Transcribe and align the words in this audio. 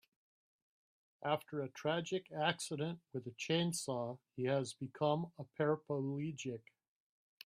After 1.23 1.61
a 1.61 1.69
tragic 1.69 2.31
accident 2.31 3.01
with 3.13 3.27
a 3.27 3.31
chainsaw 3.33 4.17
he 4.35 4.45
has 4.45 4.73
become 4.73 5.31
a 5.37 5.43
paraplegic. 5.59 6.61